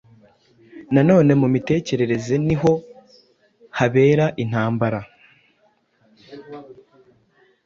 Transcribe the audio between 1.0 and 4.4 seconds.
none mu mitekerereze ni ho habera